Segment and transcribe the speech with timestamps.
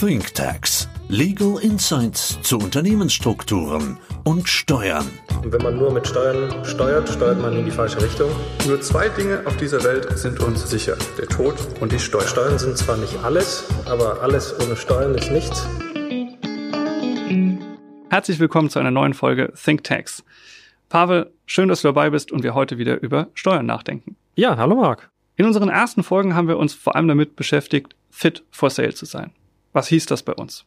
[0.00, 0.88] ThinkTax.
[1.08, 5.10] Legal Insights zu Unternehmensstrukturen und Steuern.
[5.42, 8.30] Und wenn man nur mit Steuern steuert, steuert man in die falsche Richtung.
[8.68, 10.96] Nur zwei Dinge auf dieser Welt sind uns sicher.
[11.18, 12.28] Der Tod und die Steuern.
[12.28, 15.66] Steuern sind zwar nicht alles, aber alles ohne Steuern ist nichts.
[18.08, 20.22] Herzlich willkommen zu einer neuen Folge ThinkTax.
[20.90, 24.14] Pavel, schön, dass du dabei bist und wir heute wieder über Steuern nachdenken.
[24.36, 25.10] Ja, hallo Marc.
[25.34, 29.04] In unseren ersten Folgen haben wir uns vor allem damit beschäftigt, fit for sale zu
[29.04, 29.32] sein.
[29.72, 30.64] Was hieß das bei uns?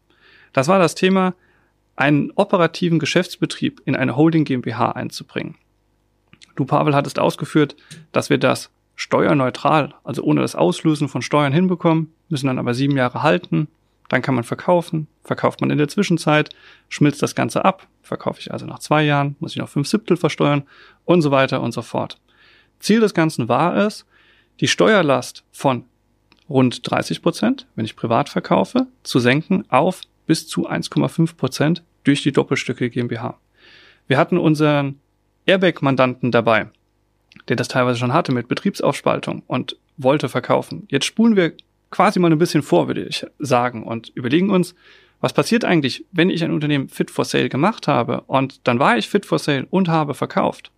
[0.54, 1.34] Das war das Thema,
[1.96, 5.56] einen operativen Geschäftsbetrieb in eine Holding GmbH einzubringen.
[6.56, 7.76] Du, Pavel, hattest ausgeführt,
[8.12, 12.98] dass wir das steuerneutral, also ohne das Auslösen von Steuern hinbekommen, müssen dann aber sieben
[12.98, 13.68] Jahre halten,
[14.10, 16.50] dann kann man verkaufen, verkauft man in der Zwischenzeit,
[16.90, 20.18] schmilzt das Ganze ab, verkaufe ich also nach zwei Jahren, muss ich noch fünf Siebtel
[20.18, 20.64] versteuern
[21.06, 22.20] und so weiter und so fort.
[22.80, 24.06] Ziel des Ganzen war es,
[24.60, 25.86] die Steuerlast von
[26.52, 32.22] rund 30 Prozent, wenn ich privat verkaufe, zu senken auf bis zu 1,5 Prozent durch
[32.24, 33.40] die Doppelstücke GmbH.
[34.08, 35.00] Wir hatten unseren
[35.46, 36.70] Airbag-Mandanten dabei,
[37.48, 40.88] der das teilweise schon hatte mit Betriebsaufspaltung und wollte verkaufen.
[40.90, 41.54] Jetzt spulen wir
[41.90, 44.76] quasi mal ein bisschen vor, würde ich sagen, und überlegen uns,
[45.20, 48.98] was passiert eigentlich, wenn ich ein Unternehmen fit for sale gemacht habe und dann war
[48.98, 50.72] ich fit for sale und habe verkauft.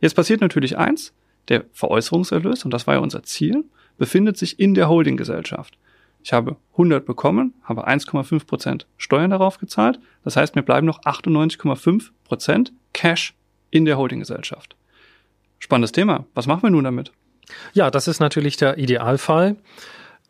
[0.00, 1.14] Jetzt passiert natürlich eins,
[1.48, 3.64] der Veräußerungserlös, und das war ja unser Ziel,
[3.98, 5.76] befindet sich in der Holdinggesellschaft.
[6.22, 10.00] Ich habe 100 bekommen, habe 1,5 Prozent Steuern darauf gezahlt.
[10.24, 13.34] Das heißt, mir bleiben noch 98,5 Prozent Cash
[13.70, 14.76] in der Holdinggesellschaft.
[15.58, 16.26] Spannendes Thema.
[16.34, 17.12] Was machen wir nun damit?
[17.72, 19.56] Ja, das ist natürlich der Idealfall.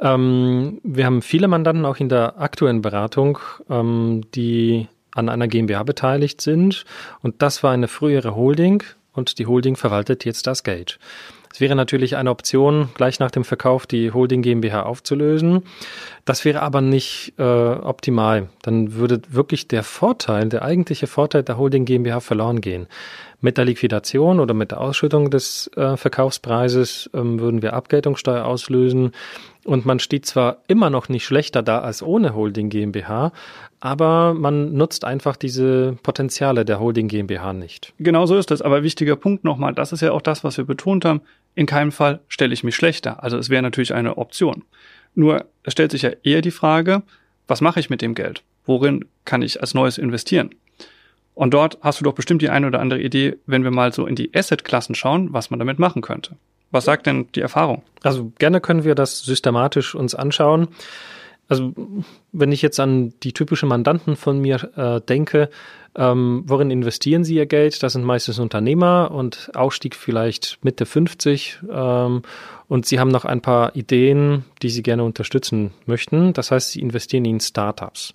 [0.00, 5.82] Ähm, wir haben viele Mandanten auch in der aktuellen Beratung, ähm, die an einer GmbH
[5.82, 6.84] beteiligt sind.
[7.20, 10.98] Und das war eine frühere Holding und die Holding verwaltet jetzt das Geld.
[11.52, 15.62] Es wäre natürlich eine Option, gleich nach dem Verkauf die Holding GmbH aufzulösen.
[16.24, 18.48] Das wäre aber nicht äh, optimal.
[18.62, 22.86] Dann würde wirklich der Vorteil, der eigentliche Vorteil der Holding GmbH verloren gehen.
[23.40, 29.12] Mit der Liquidation oder mit der Ausschüttung des äh, Verkaufspreises ähm, würden wir Abgeltungssteuer auslösen.
[29.64, 33.32] Und man steht zwar immer noch nicht schlechter da als ohne Holding GmbH,
[33.80, 37.92] aber man nutzt einfach diese Potenziale der Holding GmbH nicht.
[37.98, 38.60] Genau so ist das.
[38.60, 41.20] Aber wichtiger Punkt nochmal, das ist ja auch das, was wir betont haben.
[41.54, 43.22] In keinem Fall stelle ich mich schlechter.
[43.22, 44.64] Also es wäre natürlich eine Option.
[45.14, 47.02] Nur es stellt sich ja eher die Frage,
[47.46, 48.42] was mache ich mit dem Geld?
[48.64, 50.50] Worin kann ich als Neues investieren?
[51.38, 54.06] Und dort hast du doch bestimmt die eine oder andere Idee, wenn wir mal so
[54.06, 56.34] in die Asset-Klassen schauen, was man damit machen könnte.
[56.72, 57.82] Was sagt denn die Erfahrung?
[58.02, 60.66] Also gerne können wir das systematisch uns anschauen.
[61.46, 61.74] Also
[62.32, 65.48] wenn ich jetzt an die typischen Mandanten von mir äh, denke,
[65.96, 67.82] ähm, worin investieren sie ihr Geld?
[67.82, 72.22] Das sind meistens Unternehmer und Ausstieg vielleicht Mitte 50 ähm,
[72.68, 76.34] und sie haben noch ein paar Ideen, die sie gerne unterstützen möchten.
[76.34, 78.12] Das heißt, sie investieren in Startups.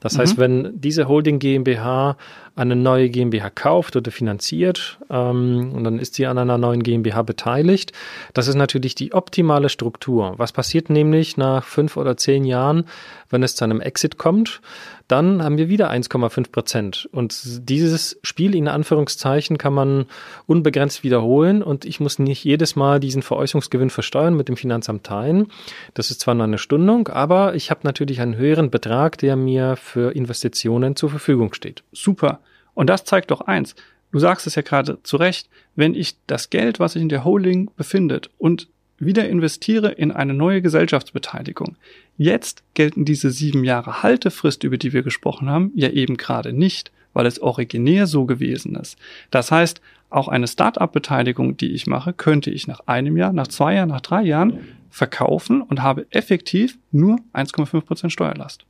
[0.00, 0.18] Das mhm.
[0.18, 2.16] heißt, wenn diese Holding GmbH
[2.54, 7.22] eine neue GmbH kauft oder finanziert ähm, und dann ist sie an einer neuen GmbH
[7.22, 7.92] beteiligt,
[8.32, 10.34] das ist natürlich die optimale Struktur.
[10.36, 12.84] Was passiert nämlich nach fünf oder zehn Jahren,
[13.28, 14.60] wenn es zu einem Exit kommt?
[15.08, 17.08] Dann haben wir wieder 1,5 Prozent.
[17.12, 20.06] Und dieses Spiel in Anführungszeichen kann man
[20.46, 25.46] unbegrenzt wiederholen und ich muss nicht jedes Mal diesen Veräußerungsgewinn versteuern mit dem Finanzamt teilen.
[25.94, 29.76] Das ist zwar nur eine Stundung, aber ich habe natürlich einen höheren Betrag, der mir
[29.76, 31.84] für Investitionen zur Verfügung steht.
[31.92, 32.40] Super.
[32.74, 33.76] Und das zeigt doch eins.
[34.12, 37.24] Du sagst es ja gerade zu Recht, wenn ich das Geld, was sich in der
[37.24, 38.68] Holding befindet und
[38.98, 41.76] wieder investiere in eine neue Gesellschaftsbeteiligung.
[42.16, 46.90] Jetzt gelten diese sieben Jahre Haltefrist, über die wir gesprochen haben, ja eben gerade nicht,
[47.12, 48.98] weil es originär so gewesen ist.
[49.30, 53.74] Das heißt, auch eine Start-up-Beteiligung, die ich mache, könnte ich nach einem Jahr, nach zwei
[53.74, 58.64] Jahren, nach drei Jahren verkaufen und habe effektiv nur 1,5 Prozent Steuerlast.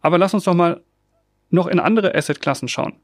[0.00, 0.82] Aber lass uns doch mal
[1.50, 2.94] noch in andere Assetklassen schauen.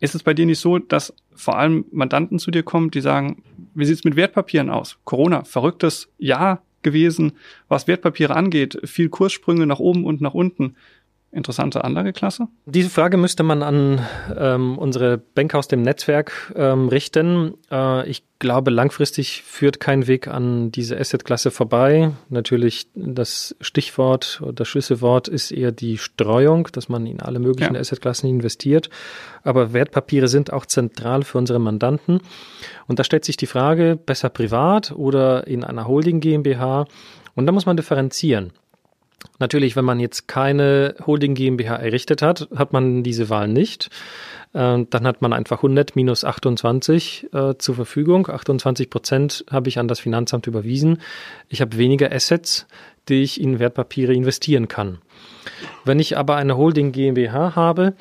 [0.00, 3.42] Ist es bei dir nicht so, dass vor allem Mandanten zu dir kommen, die sagen,
[3.74, 4.98] wie sieht's mit Wertpapieren aus?
[5.04, 7.32] Corona, verrücktes Jahr gewesen,
[7.68, 10.76] was Wertpapiere angeht, viel Kurssprünge nach oben und nach unten
[11.32, 12.48] interessante Anlageklasse?
[12.66, 14.04] Diese Frage müsste man an
[14.36, 17.54] ähm, unsere Bank aus dem Netzwerk ähm, richten.
[17.70, 22.12] Äh, ich glaube, langfristig führt kein Weg an diese Assetklasse vorbei.
[22.30, 27.74] Natürlich das Stichwort oder das Schlüsselwort ist eher die Streuung, dass man in alle möglichen
[27.74, 27.80] ja.
[27.80, 28.90] Assetklassen investiert.
[29.44, 32.20] Aber Wertpapiere sind auch zentral für unsere Mandanten.
[32.88, 36.86] Und da stellt sich die Frage, besser privat oder in einer Holding GmbH?
[37.36, 38.52] Und da muss man differenzieren.
[39.38, 43.90] Natürlich, wenn man jetzt keine Holding GmbH errichtet hat, hat man diese Wahl nicht.
[44.52, 48.28] Äh, dann hat man einfach 100 minus 28 äh, zur Verfügung.
[48.28, 50.98] 28 Prozent habe ich an das Finanzamt überwiesen.
[51.48, 52.66] Ich habe weniger Assets,
[53.08, 54.98] die ich in Wertpapiere investieren kann.
[55.84, 57.94] Wenn ich aber eine Holding GmbH habe,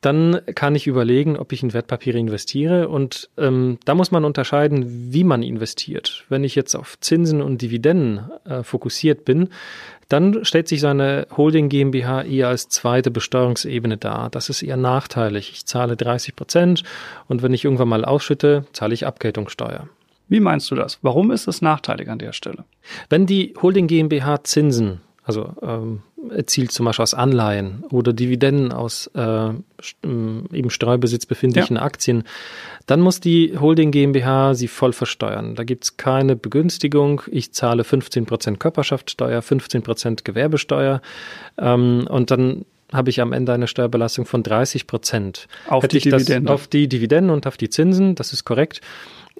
[0.00, 2.88] dann kann ich überlegen, ob ich in Wertpapiere investiere.
[2.88, 6.24] Und ähm, da muss man unterscheiden, wie man investiert.
[6.28, 9.48] Wenn ich jetzt auf Zinsen und Dividenden äh, fokussiert bin,
[10.08, 14.30] dann stellt sich seine Holding GmbH eher als zweite Besteuerungsebene dar.
[14.30, 15.50] Das ist eher nachteilig.
[15.52, 16.84] Ich zahle 30 Prozent
[17.26, 19.88] und wenn ich irgendwann mal ausschütte, zahle ich Abgeltungssteuer.
[20.28, 20.98] Wie meinst du das?
[21.02, 22.64] Warum ist es nachteilig an der Stelle?
[23.08, 29.08] Wenn die Holding GmbH Zinsen also ähm, erzielt zum Beispiel aus Anleihen oder Dividenden aus
[29.14, 29.50] äh,
[30.02, 31.82] im Streubesitz befindlichen ja.
[31.82, 32.24] Aktien,
[32.86, 35.54] dann muss die Holding GmbH sie voll versteuern.
[35.54, 37.20] Da gibt's keine Begünstigung.
[37.30, 41.02] Ich zahle 15% Körperschaftssteuer, 15% Gewerbesteuer
[41.58, 45.46] ähm, und dann habe ich am Ende eine Steuerbelastung von 30 Prozent.
[45.66, 46.48] Auf Hätte die Dividenden.
[46.48, 48.80] Auf die Dividenden und auf die Zinsen, das ist korrekt.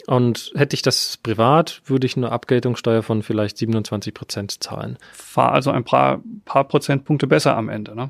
[0.09, 4.97] Und hätte ich das privat, würde ich eine Abgeltungssteuer von vielleicht 27 Prozent zahlen.
[5.35, 8.09] War also ein paar, paar Prozentpunkte besser am Ende, ne?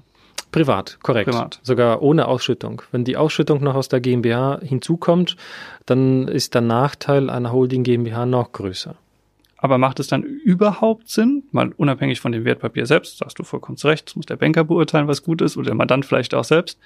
[0.52, 1.28] Privat, korrekt.
[1.28, 1.58] Privat.
[1.64, 2.82] Sogar ohne Ausschüttung.
[2.92, 5.36] Wenn die Ausschüttung noch aus der GmbH hinzukommt,
[5.86, 8.94] dann ist der Nachteil einer Holding GmbH noch größer.
[9.56, 13.76] Aber macht es dann überhaupt Sinn, mal unabhängig von dem Wertpapier selbst, sagst du vollkommen
[13.82, 16.78] recht, das muss der Banker beurteilen, was gut ist, oder der Mandant vielleicht auch selbst,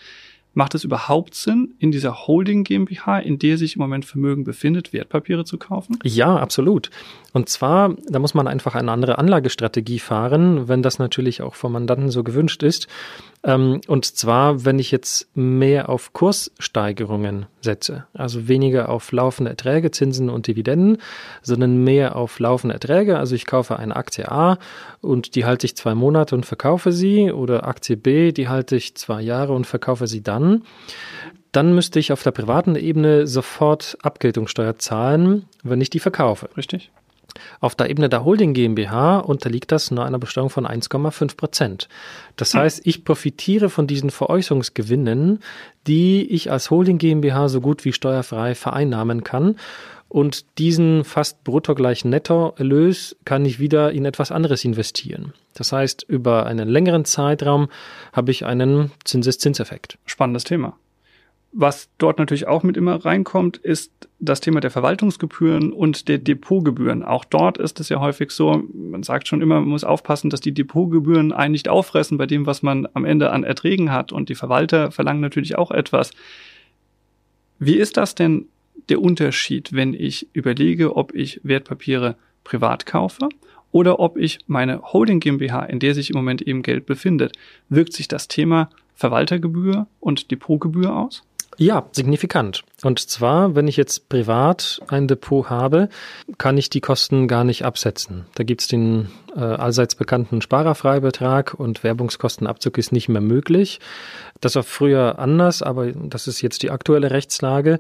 [0.55, 4.93] Macht es überhaupt Sinn, in dieser Holding GmbH, in der sich im Moment Vermögen befindet,
[4.93, 5.99] Wertpapiere zu kaufen?
[6.05, 6.91] Ja, absolut.
[7.33, 11.73] Und zwar, da muss man einfach eine andere Anlagestrategie fahren, wenn das natürlich auch vom
[11.73, 12.89] Mandanten so gewünscht ist.
[13.45, 19.91] Ähm, und zwar, wenn ich jetzt mehr auf Kurssteigerungen setze, also weniger auf laufende Erträge,
[19.91, 20.99] Zinsen und Dividenden,
[21.41, 23.19] sondern mehr auf laufende Erträge.
[23.19, 24.59] Also ich kaufe eine Aktie A
[25.01, 28.95] und die halte ich zwei Monate und verkaufe sie oder Aktie B, die halte ich
[28.95, 30.42] zwei Jahre und verkaufe sie dann
[31.53, 36.49] dann müsste ich auf der privaten Ebene sofort Abgeltungssteuer zahlen, wenn ich die verkaufe.
[36.57, 36.91] Richtig.
[37.61, 41.89] Auf der Ebene der Holding GmbH unterliegt das nur einer Besteuerung von 1,5 Prozent.
[42.37, 42.61] Das hm.
[42.61, 45.41] heißt, ich profitiere von diesen Veräußerungsgewinnen,
[45.87, 49.57] die ich als Holding GmbH so gut wie steuerfrei vereinnahmen kann.
[50.13, 55.33] Und diesen fast brutto gleich Nettoerlös kann ich wieder in etwas anderes investieren.
[55.55, 57.69] Das heißt, über einen längeren Zeitraum
[58.13, 59.97] habe ich einen Zinseszinseffekt.
[60.05, 60.77] Spannendes Thema.
[61.53, 67.03] Was dort natürlich auch mit immer reinkommt, ist das Thema der Verwaltungsgebühren und der Depotgebühren.
[67.03, 70.43] Auch dort ist es ja häufig so, man sagt schon immer, man muss aufpassen, dass
[70.43, 74.13] die Depotgebühren einen nicht auffressen bei dem, was man am Ende an Erträgen hat.
[74.13, 76.11] Und die Verwalter verlangen natürlich auch etwas.
[77.59, 78.49] Wie ist das denn
[78.89, 83.29] der Unterschied, wenn ich überlege, ob ich Wertpapiere privat kaufe
[83.71, 87.33] oder ob ich meine Holding GmbH, in der sich im Moment eben Geld befindet?
[87.69, 91.23] Wirkt sich das Thema Verwaltergebühr und Depotgebühr aus?
[91.59, 92.63] Ja, signifikant.
[92.83, 95.89] Und zwar, wenn ich jetzt privat ein Depot habe,
[96.39, 98.25] kann ich die Kosten gar nicht absetzen.
[98.35, 103.81] Da gibt's den äh, allseits bekannten Sparerfreibetrag und Werbungskostenabzug ist nicht mehr möglich.
[104.41, 107.79] Das war früher anders, aber das ist jetzt die aktuelle Rechtslage.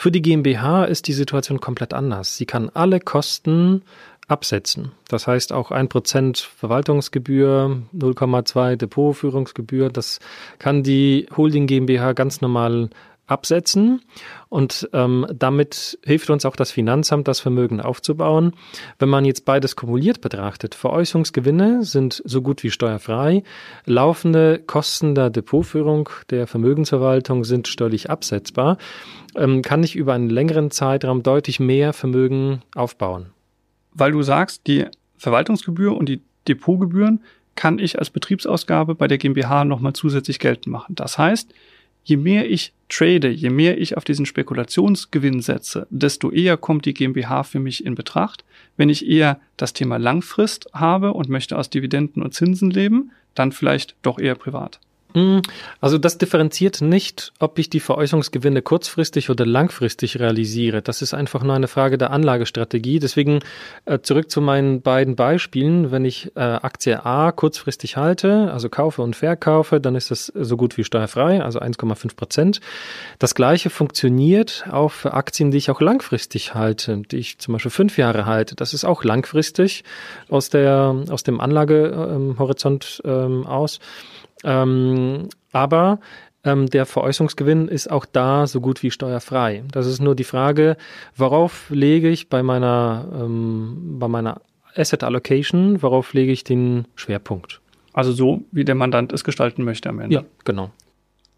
[0.00, 2.36] Für die GmbH ist die Situation komplett anders.
[2.36, 3.82] Sie kann alle Kosten
[4.28, 4.92] absetzen.
[5.08, 10.20] Das heißt auch ein Prozent Verwaltungsgebühr, 0,2 Depotführungsgebühr, das
[10.60, 12.90] kann die Holding GmbH ganz normal
[13.28, 14.02] absetzen
[14.48, 18.54] und ähm, damit hilft uns auch das Finanzamt, das Vermögen aufzubauen.
[18.98, 23.42] Wenn man jetzt beides kumuliert betrachtet, Veräußerungsgewinne sind so gut wie steuerfrei,
[23.84, 28.78] laufende Kosten der Depotführung der Vermögensverwaltung sind steuerlich absetzbar,
[29.36, 33.32] ähm, kann ich über einen längeren Zeitraum deutlich mehr Vermögen aufbauen
[33.98, 34.86] weil du sagst, die
[35.16, 37.22] Verwaltungsgebühr und die Depotgebühren
[37.54, 40.94] kann ich als Betriebsausgabe bei der GmbH nochmal zusätzlich geltend machen.
[40.94, 41.52] Das heißt,
[42.08, 46.94] je mehr ich trade, je mehr ich auf diesen Spekulationsgewinn setze, desto eher kommt die
[46.94, 48.44] GmbH für mich in Betracht.
[48.78, 53.52] Wenn ich eher das Thema Langfrist habe und möchte aus Dividenden und Zinsen leben, dann
[53.52, 54.80] vielleicht doch eher privat.
[55.14, 55.40] Hm,
[55.80, 60.82] also das differenziert nicht, ob ich die Veräußerungsgewinne kurzfristig oder langfristig realisiere.
[60.82, 62.98] Das ist einfach nur eine Frage der Anlagestrategie.
[62.98, 63.40] Deswegen
[63.86, 65.90] äh, zurück zu meinen beiden Beispielen.
[65.90, 70.58] Wenn ich äh, Aktie A kurzfristig halte, also kaufe und verkaufe, dann ist das so
[70.58, 72.60] gut wie steuerfrei, also 1,5 Prozent.
[73.18, 77.70] Das gleiche funktioniert auch für Aktien, die ich auch langfristig halte, die ich zum Beispiel
[77.70, 78.54] fünf Jahre halte.
[78.56, 79.84] Das ist auch langfristig
[80.28, 83.80] aus, der, aus dem Anlagehorizont ähm, aus.
[84.44, 86.00] Ähm, aber
[86.44, 89.64] ähm, der Veräußerungsgewinn ist auch da so gut wie steuerfrei.
[89.72, 90.76] Das ist nur die Frage,
[91.16, 94.40] worauf lege ich bei meiner, ähm, bei meiner
[94.76, 97.60] Asset Allocation, worauf lege ich den Schwerpunkt?
[97.92, 100.14] Also so, wie der Mandant es gestalten möchte am Ende.
[100.14, 100.70] Ja, genau.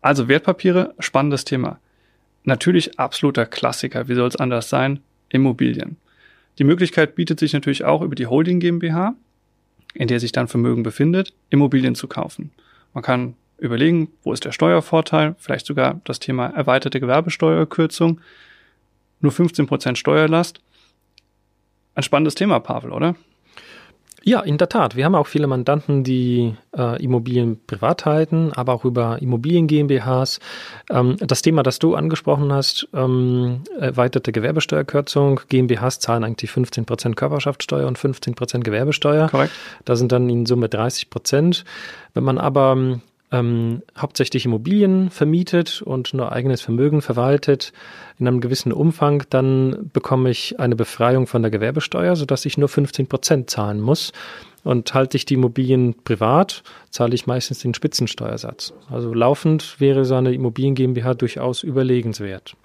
[0.03, 1.79] Also Wertpapiere, spannendes Thema.
[2.45, 5.01] Natürlich absoluter Klassiker, wie soll es anders sein?
[5.29, 5.97] Immobilien.
[6.59, 9.15] Die Möglichkeit bietet sich natürlich auch über die Holding GmbH.
[9.95, 12.53] in der sich dann Vermögen befindet, Immobilien zu kaufen.
[12.93, 18.21] Man kann überlegen, wo ist der Steuervorteil, vielleicht sogar das Thema erweiterte Gewerbesteuerkürzung,
[19.21, 20.61] nur 15 Prozent Steuerlast.
[21.95, 23.17] Ein spannendes Thema, Pavel, oder?
[24.23, 24.97] Ja, in der Tat.
[24.97, 30.41] Wir haben auch viele Mandanten, die äh, Immobilien privat halten, aber auch über Immobilien GmbHs.
[30.91, 35.41] Ähm, das Thema, das du angesprochen hast, ähm, erweiterte Gewerbesteuerkürzung.
[35.49, 39.29] GmbHs zahlen eigentlich 15 Prozent Körperschaftssteuer und 15 Prozent Gewerbesteuer.
[39.29, 39.53] Korrekt.
[39.87, 41.65] Da sind dann in Summe 30 Prozent.
[42.13, 43.01] Wenn man aber
[43.33, 47.73] ähm, hauptsächlich Immobilien vermietet und nur eigenes Vermögen verwaltet
[48.19, 52.69] in einem gewissen Umfang, dann bekomme ich eine Befreiung von der Gewerbesteuer, sodass ich nur
[52.69, 54.13] 15 Prozent zahlen muss.
[54.63, 58.75] Und halte ich die Immobilien privat, zahle ich meistens den Spitzensteuersatz.
[58.91, 62.57] Also laufend wäre so eine Immobilien GmbH durchaus überlegenswert.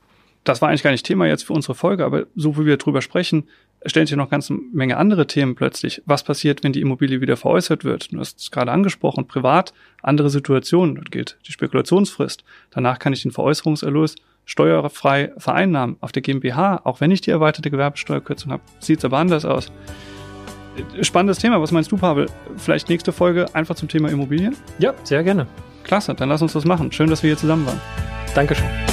[0.44, 3.02] Das war eigentlich gar nicht Thema jetzt für unsere Folge, aber so wie wir drüber
[3.02, 3.46] sprechen,
[3.86, 6.02] stellen sich noch ganz eine Menge andere Themen plötzlich.
[6.06, 8.12] Was passiert, wenn die Immobilie wieder veräußert wird?
[8.12, 10.96] Du hast es gerade angesprochen, privat, andere Situationen.
[10.96, 12.44] Dort gilt die Spekulationsfrist.
[12.72, 14.16] Danach kann ich den Veräußerungserlös
[14.46, 15.98] steuerfrei vereinnahmen.
[16.02, 19.72] Auf der GmbH, auch wenn ich die erweiterte Gewerbesteuerkürzung habe, sieht es aber anders aus.
[21.02, 21.62] Spannendes Thema.
[21.62, 22.28] Was meinst du, Pavel?
[22.58, 24.56] Vielleicht nächste Folge einfach zum Thema Immobilien?
[24.78, 25.48] Ja, sehr gerne.
[25.84, 26.92] Klasse, dann lass uns das machen.
[26.92, 27.80] Schön, dass wir hier zusammen waren.
[28.34, 28.85] Dankeschön.